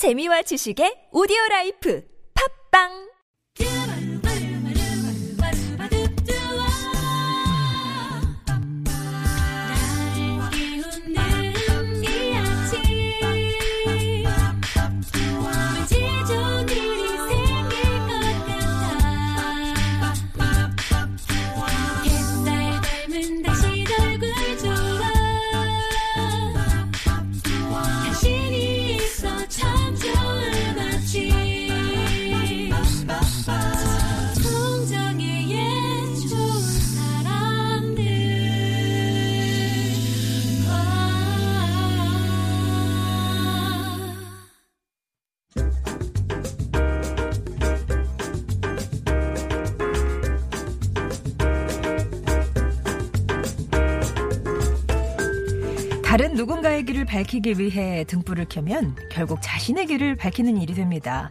재미와 0.00 0.40
지식의 0.48 1.12
오디오 1.12 1.36
라이프. 1.50 2.00
팝빵 2.32 3.09
다른 56.10 56.34
누군가의 56.34 56.84
길을 56.86 57.04
밝히기 57.04 57.60
위해 57.60 58.02
등불을 58.02 58.46
켜면 58.48 58.96
결국 59.12 59.38
자신의 59.42 59.86
길을 59.86 60.16
밝히는 60.16 60.60
일이 60.60 60.74
됩니다. 60.74 61.30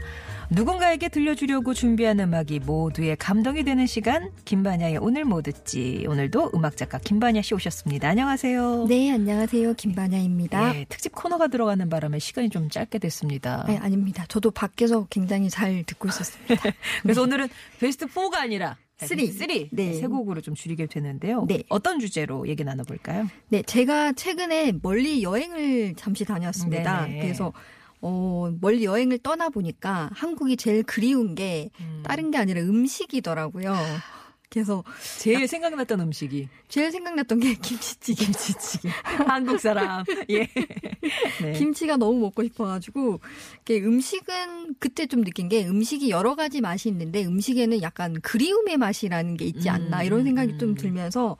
누군가에게 0.49 1.09
들려주려고 1.09 1.73
준비한 1.73 2.17
음악이 2.21 2.59
모두의 2.59 3.17
감동이 3.17 3.63
되는 3.65 3.85
시간 3.85 4.31
김반야의 4.45 4.99
오늘 5.01 5.25
뭐 5.25 5.41
듣지 5.41 6.05
오늘도 6.07 6.51
음악작가 6.55 6.97
김반야 6.99 7.41
씨 7.41 7.53
오셨습니다. 7.55 8.07
안녕하세요. 8.07 8.85
네, 8.87 9.11
안녕하세요. 9.11 9.73
김반야입니다. 9.73 10.73
예, 10.73 10.85
특집 10.87 11.13
코너가 11.13 11.49
들어가는 11.49 11.89
바람에 11.89 12.17
시간이 12.19 12.49
좀 12.49 12.69
짧게 12.69 12.99
됐습니다. 12.99 13.65
네, 13.67 13.75
아닙니다. 13.79 14.23
저도 14.29 14.49
밖에서 14.49 15.07
굉장히 15.09 15.49
잘 15.49 15.83
듣고 15.83 16.07
있었습니다. 16.07 16.55
그래서 17.03 17.21
오늘은 17.21 17.49
베스트 17.81 18.05
4가 18.05 18.35
아니라 18.35 18.77
three. 19.07 19.31
3 19.31 19.47
네. 19.71 19.93
세 19.93 20.07
곡으로 20.07 20.41
좀 20.41 20.55
줄이게 20.55 20.85
되는데요. 20.85 21.45
네. 21.47 21.63
어떤 21.69 21.99
주제로 21.99 22.47
얘기 22.47 22.63
나눠볼까요? 22.63 23.27
네, 23.49 23.61
제가 23.63 24.13
최근에 24.13 24.73
멀리 24.81 25.23
여행을 25.23 25.95
잠시 25.95 26.25
다녔습니다. 26.25 27.05
네네. 27.05 27.21
그래서 27.21 27.53
어, 28.01 28.51
멀리 28.61 28.85
여행을 28.85 29.19
떠나 29.19 29.49
보니까 29.49 30.09
한국이 30.13 30.57
제일 30.57 30.83
그리운 30.83 31.35
게 31.35 31.69
음. 31.79 32.01
다른 32.03 32.31
게 32.31 32.37
아니라 32.37 32.61
음식이더라고요. 32.61 33.73
그래서 34.49 34.83
제일 35.19 35.47
생각났던 35.47 35.99
음식이 35.99 36.49
제일 36.67 36.91
생각났던 36.91 37.39
게 37.39 37.53
김치찌개. 37.53 38.25
김치찌개. 38.25 38.89
한국 39.27 39.59
사람. 39.59 40.03
예. 40.29 40.47
네. 41.41 41.51
김치가 41.53 41.97
너무 41.97 42.19
먹고 42.19 42.43
싶어가지고 42.43 43.19
음식은 43.69 44.75
그때 44.79 45.05
좀 45.05 45.23
느낀 45.23 45.49
게 45.49 45.67
음식이 45.67 46.09
여러 46.09 46.35
가지 46.35 46.61
맛이 46.61 46.89
있는데 46.89 47.25
음식에는 47.25 47.81
약간 47.83 48.19
그리움의 48.21 48.77
맛이라는 48.77 49.37
게 49.37 49.45
있지 49.45 49.69
않나 49.69 50.01
음, 50.01 50.05
이런 50.05 50.23
생각이 50.23 50.53
음. 50.53 50.57
좀 50.57 50.75
들면서 50.75 51.37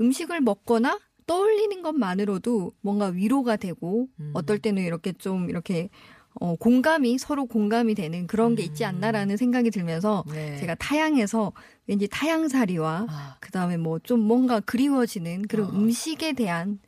음식을 0.00 0.42
먹거나 0.42 0.98
떠올리는 1.26 1.80
것만으로도 1.80 2.72
뭔가 2.80 3.06
위로가 3.06 3.56
되고 3.56 4.08
음. 4.18 4.32
어떨 4.34 4.58
때는 4.58 4.82
이렇게 4.82 5.12
좀 5.12 5.48
이렇게 5.48 5.88
어, 6.34 6.56
공감이 6.56 7.18
서로 7.18 7.46
공감이 7.46 7.94
되는 7.94 8.26
그런 8.26 8.54
게 8.54 8.62
있지 8.62 8.84
않나라는 8.84 9.36
생각이 9.36 9.70
들면서 9.70 10.24
음. 10.28 10.32
네. 10.32 10.56
제가 10.58 10.74
타향에서 10.76 11.52
왠지 11.86 12.06
타향살이와 12.08 13.06
아. 13.08 13.36
그다음에 13.40 13.76
뭐 13.76 13.98
좀 14.02 14.20
뭔가 14.20 14.60
그리워지는 14.60 15.42
그런 15.48 15.66
어. 15.66 15.70
음식에 15.70 16.32
대한 16.32 16.78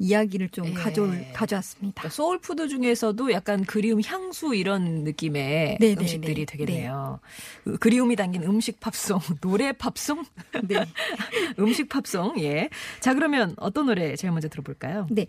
이야기를 0.00 0.50
좀 0.50 0.66
예. 0.66 0.72
가져올 0.74 1.26
가져왔습니다. 1.32 2.02
그러니까 2.02 2.14
soul 2.14 2.41
food 2.41 2.68
중에서도 2.68 3.32
약간 3.32 3.64
그리움 3.64 4.00
향수 4.04 4.54
이런 4.54 5.02
느낌의 5.02 5.78
네, 5.80 5.94
네, 5.94 5.96
음식들이 6.00 6.46
네. 6.46 6.56
되겠네요. 6.56 7.18
그 7.64 7.78
그리움이 7.78 8.14
담긴 8.14 8.44
음식 8.44 8.78
팝송, 8.78 9.18
노래 9.40 9.72
팝송, 9.72 10.24
네. 10.68 10.84
음식 11.58 11.88
팝송. 11.88 12.38
예. 12.40 12.68
자 13.00 13.14
그러면 13.14 13.54
어떤 13.56 13.86
노래 13.86 14.14
제일 14.14 14.30
먼저 14.30 14.48
들어볼까요? 14.48 15.08
네. 15.10 15.26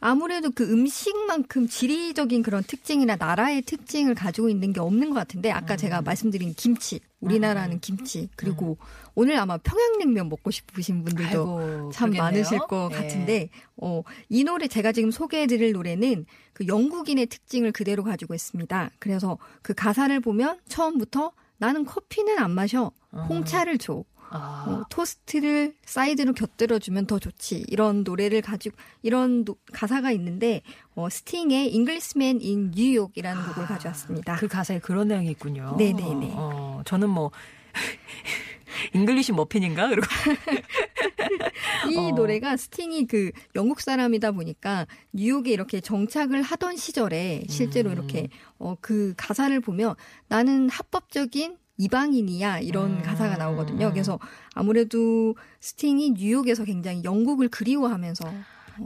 아무래도 0.00 0.50
그 0.50 0.64
음식만큼 0.64 1.66
지리적인 1.68 2.42
그런 2.42 2.62
특징이나 2.62 3.16
나라의 3.16 3.62
특징을 3.62 4.14
가지고 4.14 4.48
있는 4.48 4.72
게 4.72 4.80
없는 4.80 5.10
것 5.10 5.14
같은데 5.14 5.50
아까 5.50 5.74
음. 5.74 5.76
제가 5.76 6.02
말씀드린 6.02 6.54
김치, 6.54 7.00
우리나라는 7.20 7.80
김치 7.80 8.28
그리고 8.36 8.78
오늘 9.16 9.36
아마 9.38 9.56
평양냉면 9.56 10.28
먹고 10.28 10.52
싶으신 10.52 11.02
분들도 11.02 11.58
아이고, 11.58 11.90
참 11.92 12.10
그러겠네요. 12.10 12.22
많으실 12.22 12.58
것 12.60 12.90
예. 12.92 12.96
같은데 12.96 13.48
어, 13.76 14.02
이 14.28 14.44
노래 14.44 14.68
제가 14.68 14.92
지금 14.92 15.10
소개해드릴 15.10 15.72
노래는 15.72 16.26
그 16.52 16.66
영국인의 16.68 17.26
특징을 17.26 17.72
그대로 17.72 18.04
가지고 18.04 18.34
있습니다. 18.34 18.90
그래서 19.00 19.38
그 19.62 19.74
가사를 19.74 20.18
보면 20.20 20.60
처음부터 20.68 21.32
나는 21.56 21.84
커피는 21.84 22.38
안 22.38 22.52
마셔 22.52 22.92
홍차를 23.28 23.78
줘. 23.78 24.04
아, 24.30 24.64
어, 24.68 24.84
토스트를 24.90 25.74
사이드로 25.84 26.34
곁들여주면 26.34 27.06
더 27.06 27.18
좋지. 27.18 27.64
이런 27.68 28.04
노래를 28.04 28.42
가지고, 28.42 28.76
이런 29.02 29.44
노- 29.44 29.56
가사가 29.72 30.10
있는데, 30.12 30.62
어, 30.94 31.08
스팅의 31.08 31.72
Englishman 31.74 32.40
in 32.42 32.70
New 32.74 32.89
York이라는 32.89 33.42
곡을 33.46 33.66
가져왔습니다. 33.66 34.36
그 34.36 34.48
가사에 34.48 34.80
그런 34.80 35.08
내용이 35.08 35.30
있군요. 35.30 35.74
네네네. 35.78 36.32
어, 36.34 36.82
저는 36.84 37.08
뭐 37.08 37.30
English 38.94 39.32
muffin인가? 39.32 39.88
그리고 39.88 40.06
이 41.90 41.96
어. 41.96 42.10
노래가 42.10 42.56
스팅이 42.56 43.06
그 43.06 43.32
영국 43.54 43.80
사람이다 43.80 44.32
보니까 44.32 44.86
뉴욕에 45.12 45.50
이렇게 45.52 45.80
정착을 45.80 46.42
하던 46.42 46.76
시절에 46.76 47.44
실제로 47.48 47.90
음. 47.90 47.94
이렇게, 47.94 48.28
어, 48.58 48.76
그 48.80 49.14
가사를 49.16 49.58
보면 49.60 49.94
나는 50.28 50.68
합법적인 50.68 51.56
이방인이야 51.78 52.60
이런 52.60 52.98
음. 52.98 53.02
가사가 53.02 53.36
나오거든요. 53.36 53.90
그래서 53.92 54.18
아무래도 54.54 55.34
스팅이 55.60 56.10
뉴욕에서 56.12 56.64
굉장히 56.64 57.02
영국을 57.04 57.48
그리워하면서 57.48 58.30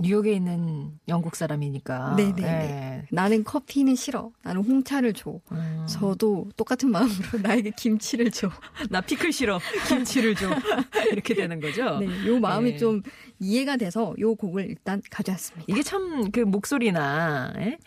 뉴욕에 0.01 0.33
있는 0.33 0.99
영국 1.09 1.37
사람이니까. 1.37 2.15
네네네. 2.17 2.43
예. 2.47 3.07
나는 3.11 3.45
커피는 3.45 3.95
싫어. 3.95 4.31
나는 4.43 4.63
홍차를 4.65 5.13
줘. 5.13 5.39
음. 5.53 5.85
저도 5.87 6.49
똑같은 6.57 6.91
마음으로 6.91 7.13
나에게 7.43 7.73
김치를 7.77 8.31
줘. 8.31 8.49
나 8.89 9.03
피클 9.03 9.33
싫어. 9.33 9.59
김치를 9.89 10.35
줘. 10.35 10.49
이렇게 11.13 11.35
되는 11.35 11.61
거죠. 11.61 11.99
네, 11.99 12.27
요 12.27 12.41
마음이 12.41 12.73
네. 12.73 12.77
좀 12.79 13.03
이해가 13.39 13.77
돼서 13.77 14.15
요 14.19 14.35
곡을 14.35 14.65
일단 14.71 15.03
가져왔습니다. 15.11 15.67
이게 15.69 15.83
참 15.83 16.31
그 16.33 16.41
목소리나 16.41 17.53
예? 17.59 17.79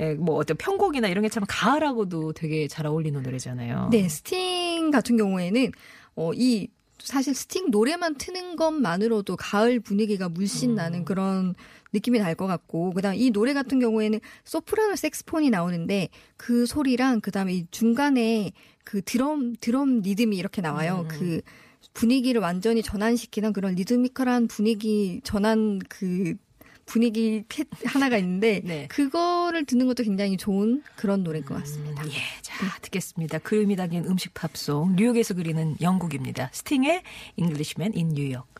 예, 0.00 0.14
뭐 0.14 0.36
어떤 0.36 0.56
편곡이나 0.56 1.08
이런 1.08 1.22
게 1.22 1.28
참 1.28 1.44
가을하고도 1.48 2.32
되게 2.32 2.68
잘 2.68 2.86
어울리는 2.86 3.20
노래잖아요. 3.22 3.88
네, 3.90 4.08
스팅 4.08 4.90
같은 4.90 5.16
경우에는 5.16 5.72
어, 6.16 6.32
이 6.34 6.68
사실 6.98 7.34
스팅 7.34 7.70
노래만 7.70 8.16
트는 8.16 8.56
것만으로도 8.56 9.36
가을 9.36 9.80
분위기가 9.80 10.28
물씬 10.28 10.70
음. 10.70 10.74
나는 10.76 11.04
그런 11.04 11.54
느낌이 11.92 12.18
날 12.18 12.34
것 12.34 12.46
같고 12.46 12.90
그다음 12.92 13.14
이 13.16 13.30
노래 13.30 13.52
같은 13.52 13.78
경우에는 13.78 14.20
소프라노 14.44 14.96
색스폰이 14.96 15.50
나오는데 15.50 16.08
그 16.36 16.66
소리랑 16.66 17.20
그다음에 17.20 17.52
이 17.54 17.66
중간에 17.70 18.52
그 18.84 19.02
드럼 19.02 19.54
드럼 19.60 20.00
리듬이 20.00 20.36
이렇게 20.36 20.60
나와요. 20.62 21.02
음. 21.04 21.08
그 21.08 21.40
분위기를 21.92 22.40
완전히 22.40 22.82
전환시키는 22.82 23.52
그런 23.52 23.74
리드미컬한 23.74 24.48
분위기 24.48 25.20
전환 25.22 25.78
그 25.88 26.34
분위기 26.86 27.44
캣 27.48 27.66
하나가 27.84 28.18
있는데 28.18 28.60
네. 28.64 28.86
그거를 28.88 29.64
듣는 29.64 29.86
것도 29.86 30.02
굉장히 30.02 30.36
좋은 30.36 30.82
그런 30.96 31.22
노래인 31.24 31.44
것 31.44 31.54
같습니다. 31.60 32.02
음, 32.02 32.08
예, 32.08 32.20
자 32.42 32.54
듣겠습니다. 32.82 33.38
그림이 33.38 33.76
담긴 33.76 34.04
음식 34.04 34.34
팝송 34.34 34.96
뉴욕에서 34.96 35.34
그리는 35.34 35.76
영국입니다. 35.80 36.50
스팅의 36.52 37.02
Englishman 37.36 37.92
in 37.94 38.08
New 38.08 38.34
York. 38.34 38.54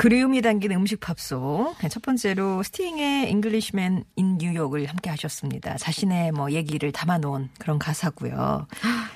그리움이 0.00 0.40
담긴 0.40 0.72
음식 0.72 0.98
팝송. 0.98 1.74
첫 1.90 2.02
번째로 2.02 2.62
스팅의 2.62 3.26
in 3.26 4.38
New 4.40 4.56
York을 4.56 4.86
함께 4.86 5.10
하셨습니다. 5.10 5.76
자신의 5.76 6.32
뭐 6.32 6.52
얘기를 6.52 6.90
담아놓은 6.90 7.50
그런 7.58 7.78
가사고요. 7.78 8.66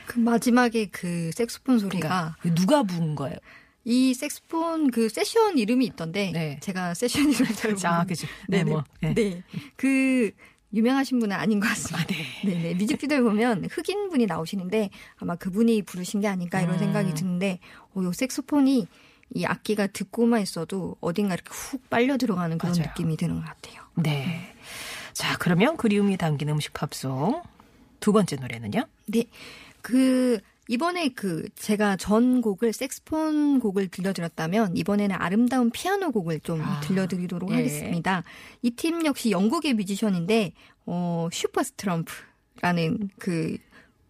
그 0.04 0.18
마지막에 0.18 0.84
그 0.92 1.30
색소폰 1.32 1.78
소리가 1.78 2.36
그러니까 2.38 2.60
누가 2.60 2.82
부은 2.82 3.14
거예요? 3.14 3.38
이 3.84 4.12
색소폰 4.12 4.90
그 4.90 5.08
세션 5.08 5.56
이름이 5.56 5.86
있던데 5.86 6.32
네. 6.32 6.58
제가 6.60 6.92
세션 6.92 7.30
이름을 7.32 7.54
잘 7.54 7.70
아, 7.70 7.90
모르는 8.00 8.06
그죠. 8.06 8.26
네, 8.48 8.62
네, 8.62 8.70
뭐, 8.70 8.84
네. 9.00 9.14
네. 9.14 9.42
그 9.76 10.32
유명하신 10.74 11.18
분은 11.18 11.34
아닌 11.34 11.60
것 11.60 11.68
같습니다. 11.68 12.06
네. 12.44 12.62
네 12.62 12.74
뮤직비디오에 12.74 13.22
보면 13.22 13.68
흑인 13.70 14.10
분이 14.10 14.26
나오시는데 14.26 14.90
아마 15.16 15.34
그분이 15.34 15.80
부르신 15.82 16.20
게 16.20 16.28
아닐까 16.28 16.60
이런 16.60 16.74
음. 16.74 16.78
생각이 16.78 17.14
드는데 17.14 17.58
어, 17.94 18.02
요 18.02 18.12
색소폰이 18.12 18.86
이 19.34 19.44
악기가 19.44 19.86
듣고만 19.88 20.40
있어도 20.42 20.96
어딘가 21.00 21.34
이렇게 21.34 21.50
훅 21.50 21.90
빨려 21.90 22.16
들어가는 22.16 22.56
그런 22.58 22.72
맞아요. 22.76 22.88
느낌이 22.88 23.16
드는 23.16 23.36
것 23.36 23.44
같아요. 23.44 23.82
네. 23.96 24.54
자, 25.12 25.36
그러면 25.38 25.76
그리움이 25.76 26.16
담긴 26.16 26.48
음식 26.48 26.72
팝송 26.72 27.42
두 28.00 28.12
번째 28.12 28.36
노래는요? 28.36 28.84
네. 29.06 29.24
그 29.82 30.38
이번에 30.68 31.10
그 31.10 31.46
제가 31.56 31.96
전 31.96 32.40
곡을 32.40 32.72
색스폰 32.72 33.60
곡을 33.60 33.88
들려드렸다면 33.88 34.76
이번에는 34.78 35.14
아름다운 35.18 35.70
피아노 35.70 36.10
곡을 36.10 36.40
좀 36.40 36.62
아, 36.62 36.80
들려드리도록 36.80 37.50
예. 37.50 37.56
하겠습니다. 37.56 38.22
이 38.62 38.70
팀 38.70 39.04
역시 39.04 39.30
영국의 39.30 39.74
뮤지션인데 39.74 40.52
어 40.86 41.28
Supertramp라는 41.32 43.10
그 43.18 43.58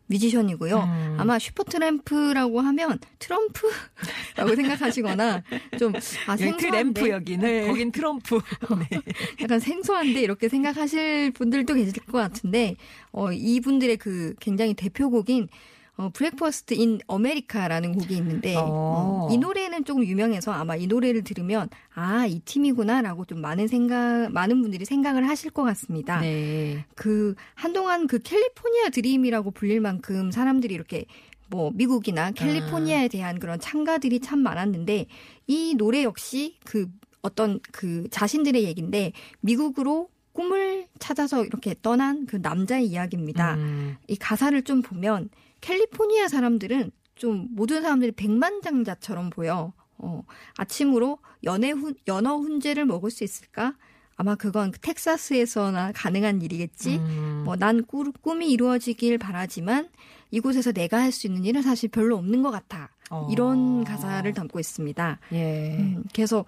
뮤지션이고요. 0.07 0.77
음. 0.77 1.17
아마 1.19 1.39
Supertramp라고 1.39 2.61
하면 2.61 2.99
트럼프라고 3.19 4.55
생각하시거나 4.57 5.43
좀 5.79 5.93
아, 6.27 6.37
생소한데 6.37 7.11
여기는 7.11 7.49
네. 7.49 7.67
거긴 7.67 7.91
트럼프. 7.91 8.41
네. 8.91 9.01
약간 9.41 9.61
생소한데 9.61 10.21
이렇게 10.21 10.49
생각하실 10.49 11.33
분들도 11.33 11.75
계실 11.75 11.93
것 12.05 12.19
같은데 12.19 12.77
어 13.13 13.33
이분들의 13.33 13.97
그 13.97 14.35
굉장히 14.41 14.75
대표곡인 14.75 15.49
어 15.97 16.11
Breakfast 16.13 16.75
in 16.75 16.99
America라는 17.07 17.93
곡이 17.93 18.17
있는데 18.17 18.57
어. 18.57 18.65
어, 18.67 19.29
이 19.31 19.39
노래는 19.39 19.85
조금 19.85 20.05
유명해서 20.05 20.51
아마 20.53 20.75
이 20.75 20.87
노래를 20.89 21.23
들으면 21.23 21.69
아 21.95 22.27
이 22.27 22.41
팀이구나라고 22.41 23.25
좀 23.27 23.41
많은 23.41 23.69
생각 23.69 24.33
많은 24.33 24.61
분들이 24.63 24.85
생각을 24.85 25.29
하실 25.29 25.51
것 25.51 25.63
같습니다. 25.63 26.21
네. 26.21 26.85
그 26.95 27.35
한동안 27.55 28.07
그 28.07 28.19
California 28.19 28.89
dream이라고 28.91 29.51
불릴 29.53 29.81
만큼 29.81 30.31
사람들이 30.31 30.75
이렇게 30.75 31.05
뭐 31.49 31.71
미국이나 31.75 32.31
캘리포니아에 32.33 33.09
대한 33.09 33.39
그런 33.39 33.61
창가들이 33.61 34.21
참 34.21 34.41
많았는데 34.41 35.07
이 35.47 35.75
노래 35.77 36.03
역시 36.03 36.57
그 36.65 36.89
어떤 37.23 37.61
그 37.73 38.09
자신들의 38.11 38.65
얘기인데 38.65 39.13
미국으로 39.41 40.09
꿈을 40.33 40.89
찾아서 40.99 41.45
이렇게 41.45 41.75
떠난 41.81 42.27
그 42.27 42.37
남자의 42.37 42.87
이야기입니다. 42.87 43.55
음. 43.55 43.97
이 44.09 44.17
가사를 44.17 44.61
좀 44.63 44.83
보면 44.83 45.31
캘리포니아 45.65 46.29
사람들은 46.29 46.91
좀 47.15 47.49
모든 47.53 47.81
사람들이 47.81 48.13
백만장자처럼 48.13 49.31
보여. 49.31 49.73
어, 49.97 50.23
아침으로 50.59 51.19
연애 51.45 51.71
훈, 51.71 51.95
연어 52.07 52.37
훈제를 52.37 52.85
먹을 52.85 53.11
수 53.11 53.25
있을까? 53.25 53.75
아마 54.17 54.35
그건 54.35 54.73
텍사스에서나 54.83 55.93
가능한 55.93 56.43
일이겠지. 56.43 56.99
음. 56.99 57.43
뭐난 57.47 57.85
꿈이 57.87 58.51
이루어지길 58.51 59.17
바라지만 59.17 59.89
이곳에서 60.31 60.73
내가 60.73 60.99
할 61.01 61.11
수 61.13 61.27
있는 61.27 61.45
일은 61.45 61.63
사실 61.63 61.89
별로 61.89 62.17
없는 62.19 62.43
것 62.43 62.51
같아. 62.51 62.91
어. 63.11 63.29
이런 63.33 63.85
가사를 63.85 64.31
담고 64.35 64.61
있습니다. 64.61 65.19
예. 65.33 65.77
음, 65.79 66.05
그래서 66.15 66.45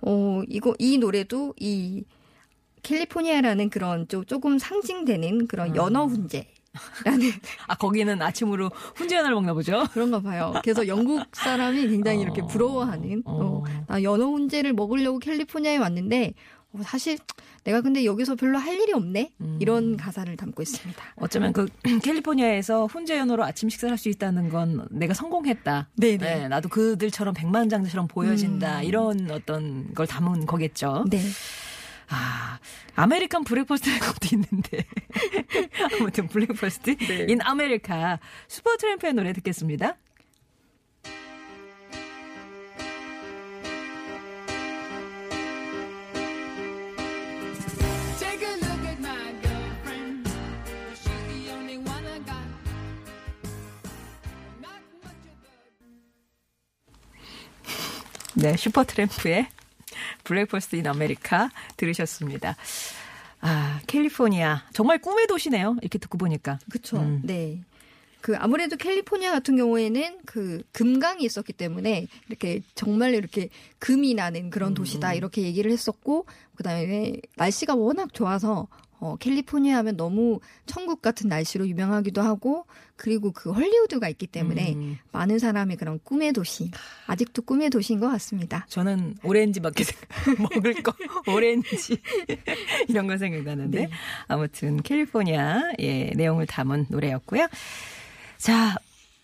어 0.00 0.42
이거 0.48 0.74
이 0.78 0.96
노래도 0.98 1.54
이 1.58 2.04
캘리포니아라는 2.82 3.68
그런 3.70 4.08
좀 4.08 4.24
조금 4.24 4.58
상징되는 4.58 5.48
그런 5.48 5.70
음. 5.70 5.76
연어 5.76 6.06
훈제 6.06 6.53
라는 7.04 7.30
아 7.66 7.74
거기는 7.76 8.20
아침으로 8.20 8.70
훈제 8.96 9.08
연어를 9.08 9.32
먹나 9.34 9.54
보죠. 9.54 9.84
그런가 9.92 10.20
봐요. 10.20 10.54
그래서 10.62 10.86
영국 10.86 11.24
사람이 11.32 11.88
굉장히 11.88 12.20
이렇게 12.20 12.42
어. 12.42 12.46
부러워하는 12.46 13.22
어. 13.24 13.62
어, 13.64 13.64
나 13.86 14.02
연어 14.02 14.26
훈제를 14.26 14.72
먹으려고 14.72 15.18
캘리포니아에 15.18 15.76
왔는데 15.76 16.34
어, 16.72 16.80
사실 16.82 17.18
내가 17.62 17.80
근데 17.80 18.04
여기서 18.04 18.34
별로 18.34 18.58
할 18.58 18.78
일이 18.78 18.92
없네 18.92 19.30
음. 19.40 19.58
이런 19.60 19.96
가사를 19.96 20.36
담고 20.36 20.62
있습니다. 20.62 21.02
어쩌면 21.16 21.52
그 21.52 21.66
캘리포니아에서 22.02 22.86
훈제 22.86 23.16
연어로 23.16 23.44
아침 23.44 23.68
식사를 23.68 23.90
할수 23.90 24.08
있다는 24.08 24.48
건 24.48 24.86
내가 24.90 25.14
성공했다. 25.14 25.88
네네. 25.96 26.16
네, 26.18 26.48
나도 26.48 26.68
그들처럼 26.68 27.32
백만장자처럼 27.34 28.08
보여진다. 28.08 28.80
음. 28.80 28.84
이런 28.84 29.30
어떤 29.30 29.94
걸 29.94 30.06
담은 30.06 30.46
거겠죠. 30.46 31.04
네. 31.08 31.20
아, 32.14 32.58
American 32.94 33.42
breakfast라는 33.44 34.00
것도 34.00 34.28
있는데. 34.32 34.84
아무튼 35.98 36.28
Breakfast 36.28 36.96
네. 36.96 37.26
in 37.28 37.40
America 37.42 38.20
Supertramp의 38.48 39.14
노래 39.14 39.32
듣겠습니다. 39.32 39.96
Take 48.18 48.42
a 48.42 48.54
look 48.62 48.84
at 48.86 49.00
my 49.00 49.32
girlfriend. 49.42 50.28
She's 50.94 51.24
the 51.28 51.52
only 51.52 51.78
one 51.78 52.06
I 52.06 52.18
got. 52.20 52.46
Not 54.60 54.80
much 55.02 55.26
of 55.26 55.36
a 58.36 58.40
네, 58.40 58.56
Supertramp의 58.56 59.48
Breakfast 60.24 60.76
in 60.76 60.86
America 60.86 61.50
들으셨습니다. 61.76 62.56
아, 63.40 63.80
캘리포니아. 63.86 64.64
정말 64.72 64.98
꿈의 64.98 65.26
도시네요. 65.26 65.76
이렇게 65.82 65.98
듣고 65.98 66.18
보니까. 66.18 66.58
그렇죠. 66.70 66.98
음. 66.98 67.20
네. 67.22 67.60
그 68.22 68.34
아무래도 68.38 68.76
캘리포니아 68.76 69.32
같은 69.32 69.54
경우에는 69.54 70.20
그 70.24 70.62
금광이 70.72 71.22
있었기 71.24 71.52
때문에 71.52 72.06
이렇게 72.26 72.62
정말 72.74 73.12
이렇게 73.12 73.50
금이 73.80 74.14
나는 74.14 74.48
그런 74.48 74.70
음. 74.70 74.74
도시다 74.74 75.12
이렇게 75.12 75.42
얘기를 75.42 75.70
했었고 75.70 76.24
그다음에 76.54 77.20
날씨가 77.36 77.74
워낙 77.74 78.14
좋아서 78.14 78.66
어 79.04 79.16
캘리포니아 79.16 79.76
하면 79.78 79.98
너무 79.98 80.40
천국 80.64 81.02
같은 81.02 81.28
날씨로 81.28 81.68
유명하기도 81.68 82.22
하고 82.22 82.64
그리고 82.96 83.32
그 83.32 83.52
헐리우드가 83.52 84.08
있기 84.08 84.26
때문에 84.26 84.72
음. 84.72 84.98
많은 85.12 85.38
사람이 85.38 85.76
그런 85.76 86.00
꿈의 86.02 86.32
도시 86.32 86.70
아직도 87.06 87.42
꿈의 87.42 87.68
도시인 87.68 88.00
것 88.00 88.08
같습니다. 88.08 88.64
저는 88.70 89.16
오렌지밖에 89.22 89.84
먹을 90.40 90.82
거 90.82 90.94
오렌지 91.30 91.98
이런 92.88 93.06
거 93.06 93.18
생각나는데 93.18 93.78
네. 93.78 93.90
아무튼 94.26 94.78
캘리포니아 94.82 95.60
예 95.80 96.10
내용을 96.16 96.46
담은 96.46 96.86
노래였고요. 96.88 97.46
자 98.38 98.74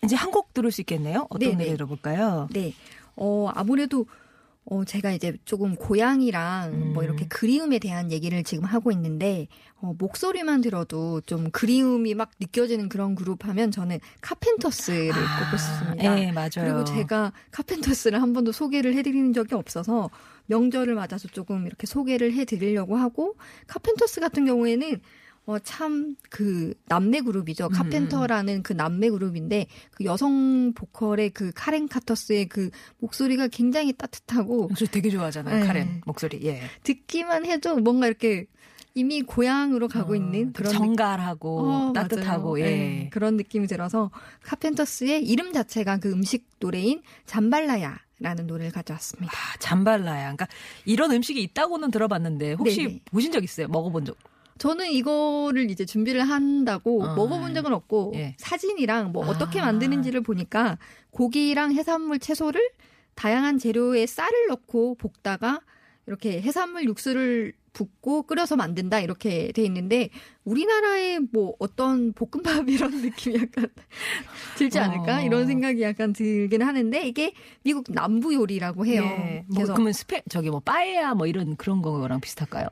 이제 0.03 0.15
한 0.15 0.29
곡 0.31 0.53
들을 0.53 0.69
수 0.71 0.81
있겠네요. 0.81 1.25
어떤 1.31 1.39
네네. 1.39 1.55
노래 1.55 1.71
들어볼까요? 1.71 2.47
네. 2.51 2.73
어, 3.15 3.49
아무래도 3.55 4.05
어, 4.65 4.85
제가 4.85 5.11
이제 5.11 5.35
조금 5.43 5.75
고향이랑 5.75 6.71
음. 6.73 6.93
뭐 6.93 7.03
이렇게 7.03 7.25
그리움에 7.27 7.79
대한 7.79 8.11
얘기를 8.11 8.43
지금 8.43 8.63
하고 8.63 8.91
있는데, 8.91 9.47
어, 9.81 9.93
목소리만 9.97 10.61
들어도 10.61 11.19
좀 11.21 11.49
그리움이 11.51 12.13
막 12.13 12.29
느껴지는 12.39 12.87
그런 12.87 13.15
그룹 13.15 13.45
하면 13.47 13.71
저는 13.71 13.99
카펜터스를 14.21 15.09
꼽고 15.11 15.57
싶습니다. 15.57 16.19
예 16.19 16.31
맞아요. 16.31 16.49
그리고 16.57 16.83
제가 16.83 17.33
카펜터스를 17.51 18.21
한 18.21 18.33
번도 18.33 18.51
소개를 18.51 18.93
해드리는 18.93 19.33
적이 19.33 19.55
없어서 19.55 20.09
명절을 20.45 20.93
맞아서 20.93 21.27
조금 21.31 21.65
이렇게 21.65 21.87
소개를 21.87 22.33
해드리려고 22.33 22.97
하고 22.97 23.35
카펜터스 23.67 24.21
같은 24.21 24.45
경우에는 24.45 25.01
어, 25.45 25.57
참, 25.59 26.15
그, 26.29 26.73
남매 26.85 27.21
그룹이죠. 27.21 27.65
음, 27.65 27.71
카펜터라는 27.71 28.63
그 28.63 28.73
남매 28.73 29.09
그룹인데, 29.09 29.67
그 29.91 30.05
여성 30.05 30.73
보컬의 30.73 31.31
그 31.31 31.51
카렌 31.55 31.87
카터스의 31.87 32.47
그 32.47 32.69
목소리가 32.99 33.47
굉장히 33.47 33.93
따뜻하고, 33.93 34.67
목소리 34.67 34.89
되게 34.91 35.09
좋아하잖아요. 35.09 35.59
네. 35.61 35.67
카렌 35.67 36.01
목소리. 36.05 36.45
예. 36.45 36.61
듣기만 36.83 37.45
해도 37.45 37.75
뭔가 37.77 38.07
이렇게 38.07 38.45
이미 38.93 39.21
고향으로 39.21 39.87
가고 39.87 40.13
어, 40.13 40.15
있는 40.15 40.53
되게 40.53 40.69
그런 40.69 40.73
정갈하고 40.73 41.59
어, 41.59 41.93
따뜻하고 41.93 42.53
맞아요. 42.53 42.59
예. 42.59 42.63
네, 42.63 43.09
그런 43.11 43.37
느낌이 43.37 43.67
들어서 43.67 44.11
카펜터스의 44.43 45.23
이름 45.23 45.53
자체가 45.53 45.97
그 45.97 46.11
음식 46.11 46.47
노래인 46.59 47.01
잠발라야 47.25 47.97
라는 48.19 48.47
노래를 48.47 48.71
가져왔습니다. 48.71 49.33
아, 49.33 49.57
잠발라야. 49.57 50.21
그러니까 50.21 50.47
이런 50.85 51.11
음식이 51.11 51.41
있다고는 51.41 51.89
들어봤는데 51.89 52.53
혹시 52.53 52.83
네네. 52.83 52.99
보신 53.11 53.31
적 53.31 53.43
있어요? 53.43 53.67
먹어본 53.67 54.05
적? 54.05 54.17
저는 54.61 54.91
이거를 54.91 55.71
이제 55.71 55.85
준비를 55.85 56.21
한다고 56.21 57.03
아, 57.03 57.15
먹어본 57.15 57.55
적은 57.55 57.73
없고 57.73 58.11
예. 58.13 58.35
사진이랑 58.37 59.11
뭐 59.11 59.25
어떻게 59.25 59.59
아. 59.59 59.65
만드는지를 59.65 60.21
보니까 60.21 60.77
고기랑 61.09 61.73
해산물 61.73 62.19
채소를 62.19 62.61
다양한 63.15 63.57
재료에 63.57 64.05
쌀을 64.05 64.49
넣고 64.49 64.97
볶다가 64.99 65.61
이렇게 66.05 66.39
해산물 66.43 66.83
육수를 66.83 67.53
붓고 67.73 68.23
끓여서 68.23 68.55
만든다 68.55 68.99
이렇게 68.99 69.51
돼 69.51 69.63
있는데 69.63 70.09
우리나라의 70.43 71.21
뭐 71.31 71.55
어떤 71.57 72.13
볶음밥 72.13 72.69
이런 72.69 72.91
느낌이 73.01 73.37
약간 73.37 73.67
들지 74.59 74.77
않을까 74.77 75.17
어. 75.17 75.21
이런 75.21 75.47
생각이 75.47 75.81
약간 75.81 76.13
들긴 76.13 76.61
하는데 76.61 77.07
이게 77.07 77.33
미국 77.63 77.85
남부 77.89 78.31
요리라고 78.35 78.85
해요. 78.85 79.01
예. 79.05 79.45
뭐 79.47 79.55
그래서 79.55 79.73
그러면 79.73 79.93
스페 79.93 80.21
저기 80.29 80.51
뭐 80.51 80.59
빠에야 80.59 81.15
뭐 81.15 81.25
이런 81.25 81.55
그런 81.55 81.81
거랑 81.81 82.21
비슷할까요? 82.21 82.67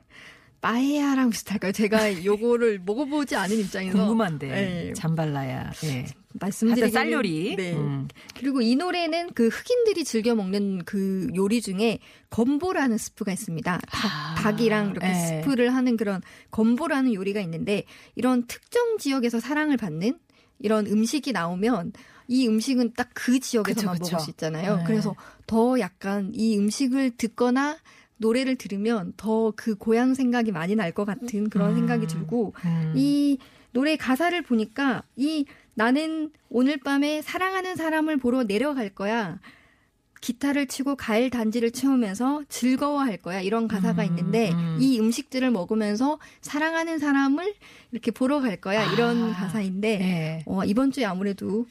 빠에야랑 0.60 1.30
비슷할까요? 1.30 1.72
제가 1.72 2.24
요거를 2.24 2.82
먹어보지 2.84 3.34
않은 3.36 3.56
입장에서 3.58 3.96
궁금한데 3.96 4.46
네, 4.48 4.92
잠발라야. 4.94 5.72
예. 5.84 6.06
말씀드리기 6.34 6.80
하여튼 6.82 6.92
쌀 6.94 7.12
요리. 7.12 7.56
네. 7.56 7.72
음. 7.74 8.06
그리고 8.38 8.60
이 8.60 8.76
노래는 8.76 9.32
그 9.34 9.48
흑인들이 9.48 10.04
즐겨 10.04 10.34
먹는 10.34 10.84
그 10.84 11.28
요리 11.34 11.60
중에 11.60 11.98
건보라는 12.28 12.98
스프가 12.98 13.32
있습니다. 13.32 13.80
닭, 13.90 14.04
아, 14.06 14.34
닭이랑 14.36 14.90
이렇게 14.90 15.06
네. 15.08 15.42
스프를 15.42 15.74
하는 15.74 15.96
그런 15.96 16.20
건보라는 16.50 17.14
요리가 17.14 17.40
있는데 17.40 17.84
이런 18.14 18.46
특정 18.46 18.98
지역에서 18.98 19.40
사랑을 19.40 19.76
받는 19.76 20.18
이런 20.60 20.86
음식이 20.86 21.32
나오면 21.32 21.92
이 22.28 22.46
음식은 22.46 22.92
딱 22.94 23.08
그 23.12 23.40
지역에서만 23.40 23.94
그쵸, 23.94 24.04
그쵸. 24.04 24.12
먹을 24.16 24.24
수 24.24 24.30
있잖아요. 24.30 24.76
네. 24.76 24.84
그래서 24.86 25.16
더 25.46 25.80
약간 25.80 26.30
이 26.34 26.56
음식을 26.56 27.16
듣거나 27.16 27.76
노래를 28.20 28.56
들으면 28.56 29.12
더 29.16 29.52
그 29.56 29.74
고향 29.74 30.14
생각이 30.14 30.52
많이 30.52 30.74
날 30.76 30.92
것 30.92 31.04
같은 31.04 31.48
그런 31.50 31.70
음. 31.70 31.74
생각이 31.76 32.06
들고 32.06 32.54
음. 32.64 32.92
이 32.96 33.38
노래 33.72 33.96
가사를 33.96 34.40
보니까 34.42 35.02
이 35.16 35.44
나는 35.74 36.30
오늘 36.48 36.76
밤에 36.78 37.22
사랑하는 37.22 37.76
사람을 37.76 38.16
보러 38.18 38.44
내려갈 38.44 38.90
거야. 38.90 39.38
기타를 40.20 40.66
치고 40.66 40.96
가을 40.96 41.30
단지를 41.30 41.70
채우면서 41.70 42.42
즐거워할 42.50 43.16
거야. 43.16 43.40
이런 43.40 43.68
가사가 43.68 44.02
음, 44.02 44.08
있는데 44.08 44.50
음. 44.52 44.76
이 44.78 45.00
음식들을 45.00 45.50
먹으면서 45.50 46.18
사랑하는 46.42 46.98
사람을 46.98 47.54
이렇게 47.92 48.10
보러 48.10 48.40
갈 48.40 48.56
거야. 48.60 48.92
이런 48.92 49.30
아, 49.30 49.34
가사인데 49.34 49.88
예. 50.00 50.42
어, 50.46 50.62
이번 50.64 50.92
주에 50.92 51.06
아무래도 51.06 51.66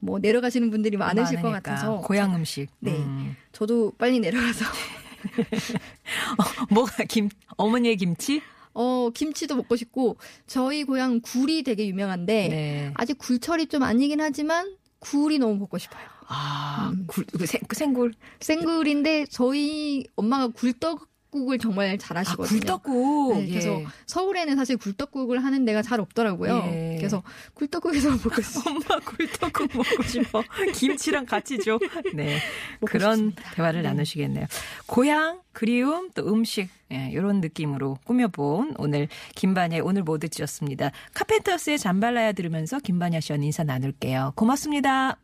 뭐 0.00 0.18
내려가시는 0.18 0.70
분들이 0.70 0.98
많으실 0.98 1.36
것 1.40 1.44
많으니까. 1.48 1.70
같아서 1.70 2.00
고향 2.02 2.34
음식. 2.34 2.66
네. 2.80 2.92
음. 2.98 3.36
저도 3.52 3.92
빨리 3.96 4.20
내려가서 4.20 4.66
뭐가 6.70 7.04
김 7.04 7.28
어머니의 7.56 7.96
김치? 7.96 8.42
어 8.72 9.10
김치도 9.14 9.56
먹고 9.56 9.76
싶고 9.76 10.16
저희 10.46 10.84
고향 10.84 11.20
굴이 11.20 11.62
되게 11.62 11.86
유명한데 11.86 12.48
네. 12.48 12.90
아직 12.94 13.18
굴철이 13.18 13.66
좀 13.66 13.82
아니긴 13.82 14.20
하지만 14.20 14.76
굴이 14.98 15.38
너무 15.38 15.56
먹고 15.56 15.78
싶어요. 15.78 16.02
아, 16.26 16.92
굴, 17.06 17.24
그 17.26 17.46
생, 17.46 17.60
그 17.68 17.76
생굴. 17.76 18.14
생굴인데 18.40 19.26
저희 19.26 20.04
엄마가 20.16 20.48
굴떡 20.48 21.06
국을 21.34 21.58
정말 21.58 21.90
아, 21.90 21.96
잘하시거든요. 21.96 22.60
굴떡국. 22.60 23.38
네, 23.38 23.48
그래서 23.48 23.80
예. 23.80 23.86
서울에는 24.06 24.54
사실 24.54 24.76
굴떡국을 24.76 25.44
하는 25.44 25.64
데가 25.64 25.82
잘 25.82 26.00
없더라고요. 26.00 26.62
예. 26.72 26.94
그래서 26.98 27.22
굴떡국에서 27.54 28.10
먹고 28.22 28.40
있어요. 28.40 28.64
엄마 28.68 29.00
굴떡국 29.00 29.68
먹고 29.76 30.02
싶어. 30.04 30.44
김치랑 30.74 31.26
같이 31.26 31.58
줘. 31.58 31.78
네. 32.14 32.38
그런 32.86 33.16
싶습니다. 33.16 33.50
대화를 33.54 33.82
네. 33.82 33.88
나누시겠네요. 33.88 34.46
고향, 34.86 35.40
그리움, 35.52 36.10
또 36.14 36.32
음식. 36.32 36.68
예, 36.92 37.10
이런 37.10 37.40
느낌으로 37.40 37.98
꾸며본 38.04 38.74
오늘 38.78 39.08
김반야의 39.34 39.80
오늘 39.80 40.02
모두 40.04 40.28
찢었습니다. 40.28 40.92
카펜터스의 41.14 41.78
잠발라야 41.78 42.32
들으면서 42.32 42.78
김반야 42.78 43.18
씨와 43.18 43.38
인사 43.40 43.64
나눌게요. 43.64 44.34
고맙습니다. 44.36 45.18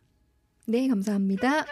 네, 0.67 0.89
감사합니다. 0.89 1.67